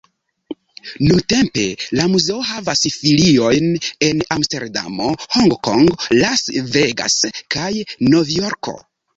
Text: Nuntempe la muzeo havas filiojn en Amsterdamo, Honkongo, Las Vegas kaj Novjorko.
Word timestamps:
Nuntempe 1.09 1.65
la 1.99 2.05
muzeo 2.13 2.37
havas 2.51 2.81
filiojn 2.95 3.69
en 4.09 4.23
Amsterdamo, 4.37 5.13
Honkongo, 5.37 6.01
Las 6.19 6.49
Vegas 6.79 7.21
kaj 7.59 7.71
Novjorko. 8.17 8.79